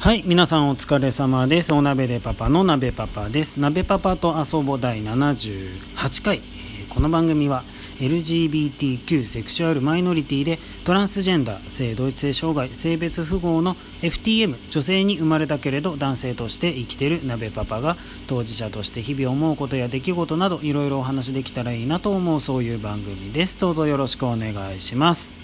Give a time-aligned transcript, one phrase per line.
[0.00, 1.74] はい皆さんお疲れ様です。
[1.74, 3.60] お鍋でパパの鍋パパです。
[3.60, 6.40] 鍋パパと遊ぼ第78回。
[6.88, 7.64] この番組は
[7.98, 23.60] LGBTQ セクシュアルマイノリティでトランスジェンダー性同一性障害性別符号の FTM 女性に生まれたけれど男性として生きてる鍋パパが当事者として日々思うことや出来事などいろいろお話できたらいいなと思うそういう番組です。
[23.60, 25.34] どうぞよろしくお願いします。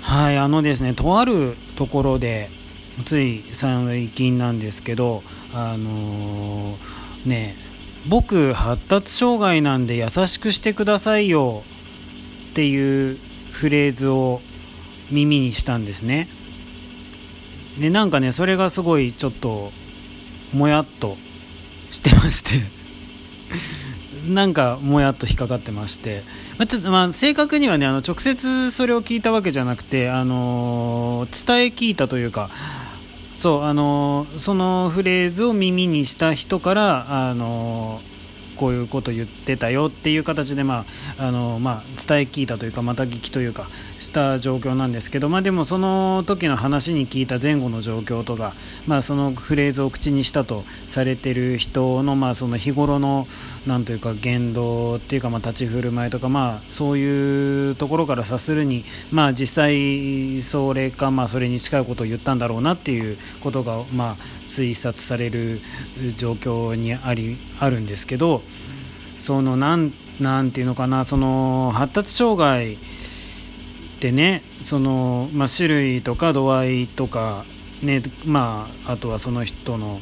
[0.00, 2.61] はいあのですねとあるところで
[3.04, 5.22] つい最近なんですけど
[5.54, 7.56] あのー、ね
[8.08, 11.62] 僕発達障害なんで優しくしてくださいよ
[12.50, 13.18] っていう
[13.52, 14.40] フレーズを
[15.10, 16.28] 耳にしたんですね。
[17.78, 19.72] でなんかねそれがすごいちょっと
[20.52, 21.16] もやっと
[21.90, 22.62] してまして。
[24.28, 26.22] なんかもやっと引っかかってまして、
[26.56, 32.48] まあ、ちょっとまあ正確にはねあの直接それを聞いたわけじゃなくて、あのー、伝え聞いたというか
[33.42, 38.00] そうあのそのフレーズを耳にした人からあの
[38.62, 40.86] こういうこと言ってたよっていう形で、ま
[41.18, 43.68] ああのまあ、伝え聞いたというかまた聞きというか
[43.98, 48.54] した状況なんですけど、まあ、でもその時の話に聞いた前後の状況とか、
[48.86, 53.26] まあ、そのフレーズを口にしたとされてる人の,、まあその日頃の
[53.66, 64.16] なんというか言動っていうか、まあ、立ち振る舞いとか、まあ、そういうところから察するに、まあ、実際それか、まあ、それに近いことを言ったんだろうなっていうことが、まあ、
[64.52, 65.60] 推察される
[66.16, 68.42] 状況にありあるんですけど
[69.22, 72.78] そのなんなんていうのかなその発達障害っ
[74.00, 77.44] てねその、まあ、種類とか度合いとか、
[77.84, 80.00] ねまあ、あとはその人の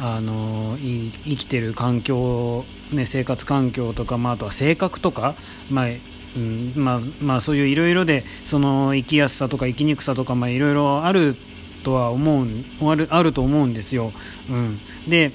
[0.00, 5.36] あの生きてる環境、ね、生活環境とか、まあ、あとは性格とか、
[5.70, 5.86] まあ
[6.36, 11.36] うんまあまあ、そういういろいろでその生きやすさとか生きにくさとかいろいろある
[11.84, 12.46] とは思う
[12.90, 14.12] あるあると思うんですよ。
[14.50, 15.32] うん、で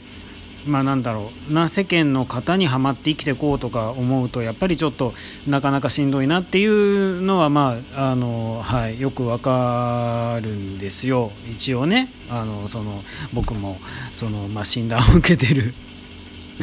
[0.66, 5.14] まあなんだろうな世間の型にはまって生きていこうとか思うとやっぱりちょっと
[5.48, 11.32] なかなかしんどいなっていうのはまああの、はい、よくわかるんですよ。
[11.50, 13.02] 一応ねあのその
[13.34, 13.78] 僕も
[14.14, 15.74] その、まあ、診断を受けてる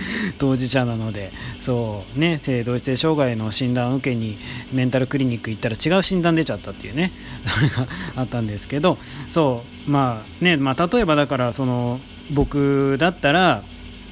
[0.39, 4.39] 当事者なのでそうね性同一性障害の診断を受けに
[4.73, 7.13] メンタルクリニック行ったら違う診断出ちゃったっていうね
[7.47, 8.99] それがあったんですけど
[9.29, 12.01] そうまあねまあ例えばだからその
[12.31, 13.63] 僕だったら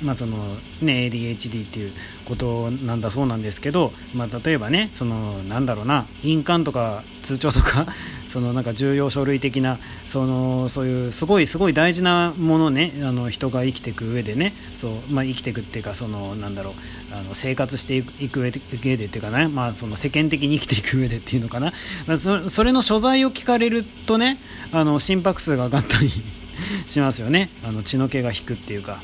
[0.02, 0.36] まあその
[0.82, 1.92] ね、ADHD っていう
[2.26, 7.86] ことなんだそうなんですけど、まあ、例えばねそのなんだろうな印鑑とか通帳とか
[8.26, 21.72] そのなんか重要書類的なそのそういうすごいすごい大事なものねあの人が生きていく上でねそう、まあ、生きていくっていうかそのなんだろうあの生活していく上でっていうかね、まあ、その世間的に生きていく上でっていうのかな、
[22.06, 24.38] まあ、そそれの所在を聞かれるとね
[24.72, 26.10] あの心拍数が上がったり
[26.86, 29.00] しますよねあの血の気が引くっていうか。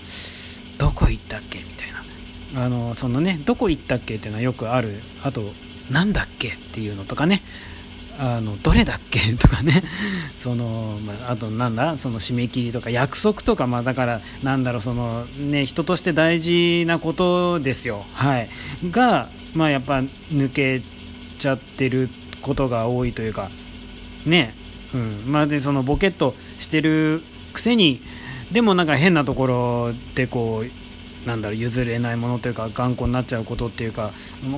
[0.83, 1.61] どこ行ったっけ？
[1.61, 2.65] みたいな。
[2.65, 5.01] あのそのねどこ行ったっけっていうのはよくある。
[5.23, 5.53] あと
[5.89, 7.41] なんだっけっていうのとかね。
[8.19, 9.85] あのどれだっけとかね。
[10.39, 11.97] その、まあ、あとなんだ？
[11.97, 12.91] その締め切りとか。
[12.91, 18.05] 約束とか、まあ、だからなんだろうそのね人として大事なことですよ。
[18.15, 18.49] はい。
[18.91, 20.83] がまあやっぱ抜け
[21.39, 22.11] ちゃってる
[22.43, 23.51] ことが多いというか。
[24.27, 24.57] ね。
[24.93, 25.23] うん。
[25.27, 27.23] まあでそのボケっとしてる
[27.53, 28.03] くせに
[28.53, 34.13] でもなんか変なところでこうなんだろう譲れないものというか頑固になっちゃうことっていうか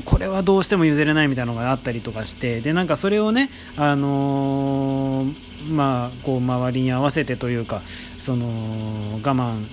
[0.04, 7.82] これはどうしても譲れないみたいなのがあったりとかしてでなんかそれをねあのー、まあこう周りに合わせてというか
[8.18, 9.66] その我慢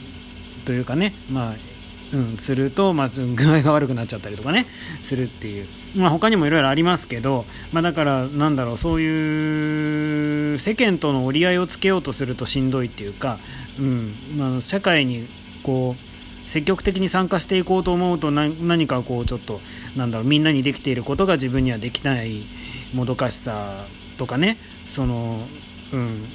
[0.65, 1.71] というかねまあ
[2.13, 4.67] うん、すると、まず具合が悪くなっちゃったりとかね
[5.01, 10.20] するっていう、まあ、他にもいろいろありますけど、まあ、だからなんだろうそういう
[10.61, 13.39] 世間との折り合いをつけようとするとしんどいっていうか、
[13.77, 15.27] うんまあ、社会に
[15.63, 16.11] こう
[16.49, 19.59] 積極的に参加していこうと思うと何かこうちょっと
[19.95, 22.45] なんだろうみんなにできていることが自分にはできない
[22.94, 23.85] もどかしさ
[24.17, 24.57] とかね
[24.88, 25.47] その、
[25.94, 26.25] うん、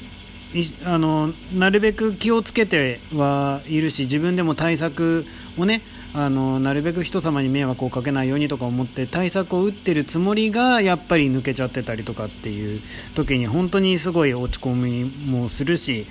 [0.84, 5.82] あのなるべく気をつけてはいるし自分でも対策をね
[6.12, 12.82] あのなるべく人様に迷惑をかけないようにとか思って対策を打ってるつもりがやっぱり抜けちゃってたりとかっていう
[13.14, 16.06] 時に本当にすごい落ち込みもするし、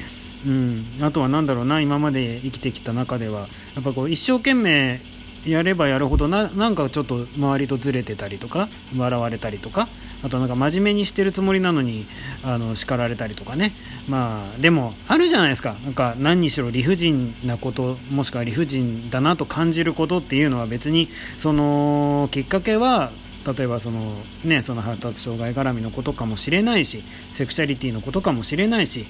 [0.46, 3.48] うん、あとは何だろうな今まで生きてきた中では。
[3.76, 5.02] やっぱこう一生懸命
[5.46, 8.68] やればやるほどななんかちょっと周りとずれてたりとか
[8.98, 9.88] 笑われたりとか
[10.26, 12.08] あとなんか真面目にしてるつもりなのに
[12.44, 13.74] あの叱られたりとかね。
[14.10, 15.76] まあでもあるじゃないですか。
[15.84, 23.12] なんか何にしろ理不尽なこともしくは理不尽だなと感じることっていうのは別にそのきっかけは
[23.46, 29.06] 例えばその,、ね、その発達障害絡みのことかもしれないしセクシャリティのことかもしれないし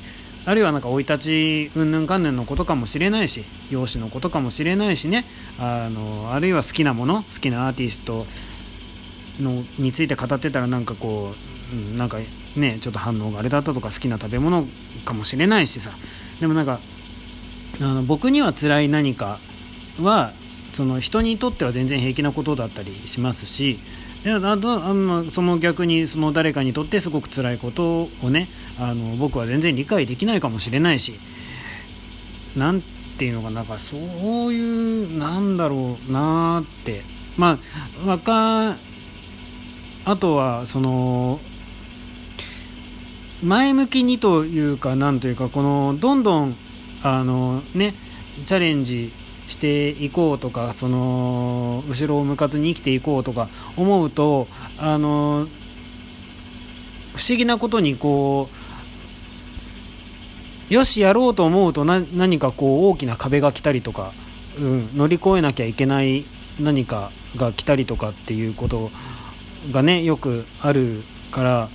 [0.46, 5.26] あるいはなんか生い立ちうんぬんかんぬんのことかもしれないし容姿のことかもしれないしね。
[5.58, 8.28] あのあるいは好きなもの好きなアーティスト
[9.40, 11.34] のについて語ってたらなんかこ
[11.72, 12.20] う、うん、なんか
[12.56, 14.68] ねちょっと反応があれだったとか好きな食べ物
[15.04, 15.92] かもしれないしさ。
[16.40, 16.80] でもなんか
[17.80, 19.40] あの僕には辛い何か
[20.02, 20.34] は
[20.74, 23.80] その人にとっては全然平気なことだったりしますし
[24.24, 31.20] であとあのその逆にその誰かにとってすごく辛いことをねあの僕は全然理解できないかもしれないし
[32.56, 32.82] なん
[33.18, 34.00] ていうのかなんかそう
[34.54, 37.16] いうなんだろうなって。
[37.38, 37.60] ま
[38.04, 38.78] あわか
[40.06, 41.40] あとはその
[43.44, 46.56] 前向きにというかなんというかこのどんどん
[47.04, 47.96] あのね
[48.46, 49.12] チャレンジ
[49.48, 54.48] していこうとかその後ろを向かずに生きていこうとか思うと
[54.78, 55.48] あの
[57.16, 58.50] 不思議なことにこ
[60.70, 64.14] うよしやろうと思うと何かこう大きな壁が来たりとか、
[64.58, 66.26] うん、乗り越えなきゃいけない
[66.60, 68.90] 何かが来たりとかっていうこと
[69.72, 71.70] がねよくあるから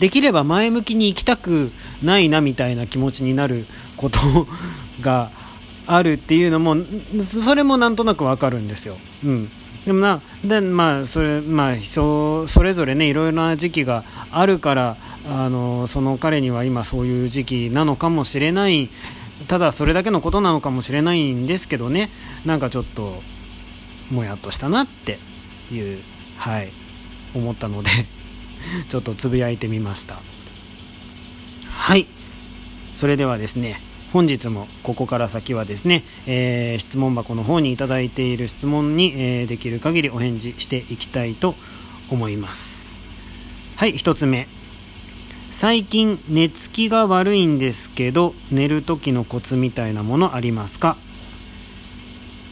[0.00, 1.70] できれば前向きに生きたく
[2.02, 4.18] ないなみたいな気持ちになること
[5.00, 5.30] が
[5.86, 6.76] あるっていうのも
[7.20, 8.96] それもなんとなくわかるんですよ。
[9.24, 9.50] うん。
[9.84, 14.96] でもなでまあそれまあそそれぞれねいろいろな時期があるから
[15.28, 18.88] あのその彼には今そういう時期なのかもしれない。
[19.48, 22.10] ただそれだけのことなのかもしれないんですけどね。
[22.46, 23.22] なんかちょっと
[24.10, 25.18] もやっとしたなって
[25.70, 26.02] いう
[26.36, 26.72] はい。
[27.34, 27.90] 思ったので
[28.88, 30.20] ちょっとつぶやいてみました。
[31.68, 32.06] はい。
[32.92, 33.80] それではですね
[34.12, 41.56] 本日もここから先はですね、えー、質問箱の方にいただいている質問に、えー、できる限りお返事していきたいと
[42.10, 43.00] 思います。
[43.76, 44.46] はい1つ目。
[45.50, 50.96] 最近寝つきが悪いんですけど寝る時のコツみたいなものありますか？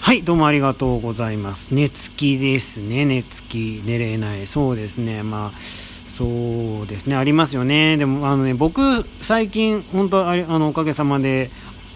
[0.03, 1.69] はいどうもありがとうございます。
[1.71, 3.05] 寝つきですね。
[3.05, 4.49] 寝つき寝れない。
[4.49, 5.23] そうですね。
[5.23, 7.97] まあそうですね、ありますよね。
[7.97, 11.53] でも、あのね、僕、最近、本当あの、おかげさまで、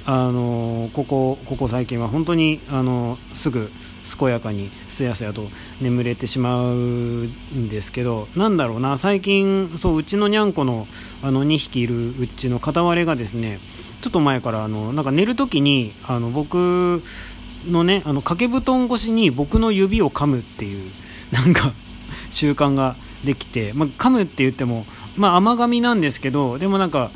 [0.07, 3.73] あの、ここ、ここ最近は本当に、あの、すぐ、
[4.19, 5.49] 健やかに、すやすやと
[5.81, 10.87] 眠れてしまうんですけど、なんだろうな、最近、そう、うちのにゃんこの、
[11.23, 13.59] あの、2匹いるうちの片割れがですね、
[14.01, 17.03] ちょっと前から、あの、なんか寝るときに、あの、僕
[17.65, 20.91] のね、あの、掛け布団越しに僕の指を噛むっていう、
[21.33, 21.73] なんか、
[22.31, 24.87] 習慣ができて、まあ、噛むって言っても、
[25.17, 27.11] まあ、甘噛みなんですけどでもなんか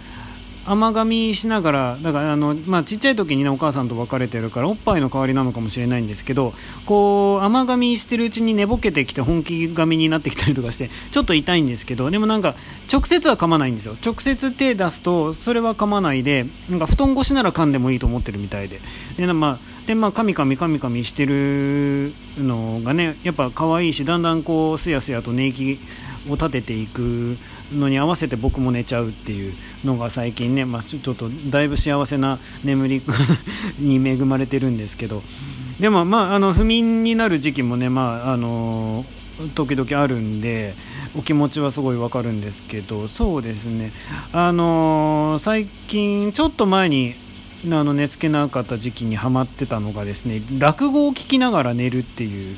[0.64, 6.52] 甘噛みしながらだからあの、まあ、ちっちゃい時にねお母さんと別れてるからおっぱいの代わりなのかもしれないんですけど
[6.86, 12.54] こう甘噛みしてるうちに寝ぼけてきて本気噛みになってきたりとかしてちょっと痛いんですけどでもなんか
[12.92, 13.96] 直接は噛まないんですよ。
[14.04, 18.80] 直接手出すとそれは噛まないでなんか布団越しなら噛んでもいいと思ってるみたいで。
[19.16, 25.80] でまあでまあ、カミカミカミカミしてるのがねやっぱ可愛いしだんだんこうすやすやと寝息
[26.28, 27.38] を立てていく。
[27.72, 33.02] のに合わせて僕も寝ちゃうっていうのが最近ね、まあ、ちょっとだいぶ幸せな眠り
[33.78, 35.22] に恵まれてるんですけど。
[35.78, 39.06] でもまああの不眠になる時期もねまああの
[39.54, 40.74] 時々あるんで
[41.16, 43.08] お気持ちはすごいわかるんですけど。
[43.08, 43.92] そうですね。
[44.32, 47.14] あの最近ちょっと前に
[47.64, 52.56] あの寝つけなかった時期にはまってたのがですね落語を聞きながら寝るっていう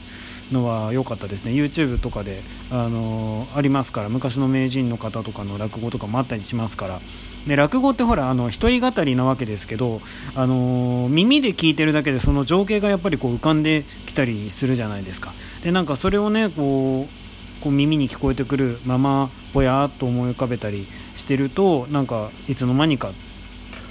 [0.52, 1.52] のは良かったですね。
[1.52, 7.00] YouTube とかで、あの、ありますから昔の名人の方とかの落語とかもあったりしますから。
[7.46, 10.00] で落語ってほらあの一人語りなわけですけど、
[10.34, 15.32] あの、耳で聞いてるだけでその情景がやっぱりこう浮かんできたりするじゃないですか。
[15.62, 23.12] でなんかそれをねこうこう耳に聞こえてくるままぼやっと思い浮かべたりしてるとなんかいつの間にかっ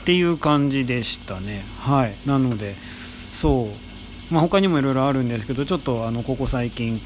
[0.04, 1.66] ていう感じでしたね。
[1.80, 2.16] はい。
[2.26, 2.76] なので
[3.32, 3.91] そう。
[4.32, 7.02] まあ、他にもいろいろあるんですけどちょっとあのここ最近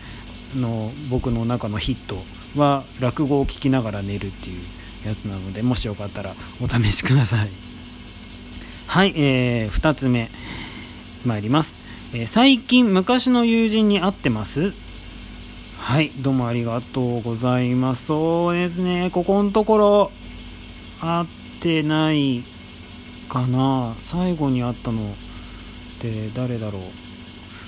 [0.56, 2.24] の僕の中のヒット
[2.56, 4.64] は落語を聞きながら寝るっていう
[5.08, 7.50] やつなのでもしよかったらお試しください。
[8.88, 10.30] はい、えー、2つ目
[11.26, 11.80] 参ります、
[12.14, 14.74] えー、最近昔の友人に会ってます？
[15.78, 18.06] はいどうもありがとうございます。
[18.06, 20.12] そうですねここのところ
[21.02, 21.28] 会っ
[21.60, 22.44] てない
[23.28, 23.96] かな。
[24.00, 25.16] 最後に会ったのっ
[26.00, 26.82] て誰だろう？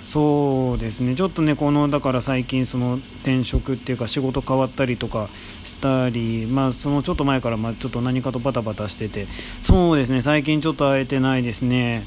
[0.07, 1.15] そうですね。
[1.15, 5.27] ちょっとねこのだから最近その転職っていうか仕事変わったりとか
[5.65, 9.27] したりまあそのちょっと前からまあちょっと何かとバタバタしてて。
[9.59, 10.21] そうですね。
[10.21, 12.05] 最近ちょっと会えてないですね。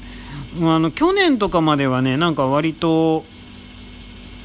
[0.59, 3.23] あの去年とかまではねなんか割と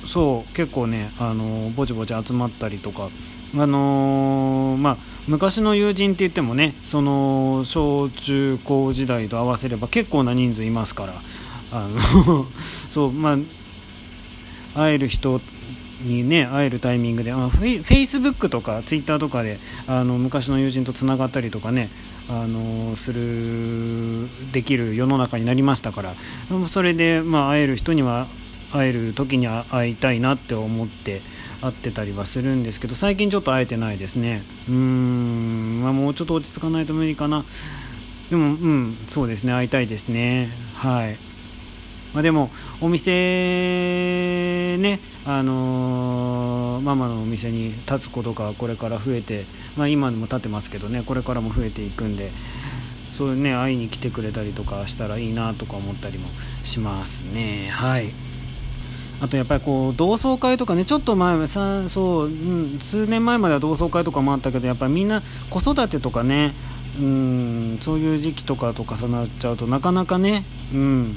[0.04, 3.08] そう結構ねあのぼちぼち集まったりとか。
[3.54, 4.96] あのー、まあ、
[5.28, 11.14] 昔の友人って言ってもねその小中高時代と合わせれば結構な人数いますから。
[11.72, 12.46] あの
[12.96, 13.36] そうま
[14.74, 15.42] あ会える人
[16.00, 21.90] にね会えるタイミングで、あ、フェイスブックとかツイッターとかであの昔の友人とつながったりとかね
[22.26, 26.14] あのするできる世の中になりましたから
[26.68, 28.28] それで、まあ、会える人には
[28.72, 31.20] 会える時には会いたいなって思って
[31.60, 34.42] 会ってたりはするんですけど最近ちょっと会えてないですね。
[34.68, 37.44] うーん、まあ、もうちょっと落ち着かないと無理かな。
[38.30, 40.50] でもうんそうですね会いたいですね。
[40.74, 41.35] はい。
[42.16, 42.48] まあ、でも
[42.80, 43.12] お店
[44.78, 49.44] ねあのー、ママのお店に立つことがこれから増えて、
[49.76, 52.32] まあ、今でも立ってますけどねこれからも増えていくんで
[53.10, 56.28] そういうね会いに来てくれたりとかしたらいいなとか思ったりも
[56.62, 57.68] しますね。
[57.70, 58.12] はい。
[59.20, 66.54] あとやっぱりこう同窓会とかねちょっと前さそう、うん、数年前までは同窓会とかもあったけどやっぱりみんな子育てとかね
[66.98, 71.16] うんそういう時期とかと重なっちゃうとなかなかねうん、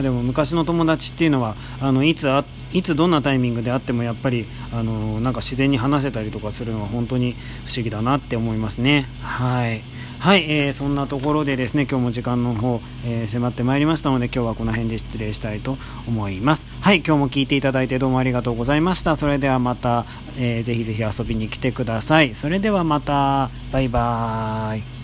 [0.00, 7.34] でも昔の友達っていうのはあのいつあいつどんなタイミングであってもやっぱりあのなんか自然に話せたりとかするのは本当に
[7.66, 9.06] 不思議だなって思いますね。
[9.20, 9.82] はい。
[10.18, 16.66] はい、えー、そんなところでですね今日も時間の方、えー、迫ってまいりましたので今日はこの辺で失礼したいと思います。
[16.80, 19.16] はい今日も聞いていただいてどうもありがとうございました。
[19.16, 20.06] それではまた、
[20.38, 22.34] えー、ぜひぜひ遊びに来てください。
[22.34, 25.01] それではまたバイバーイ。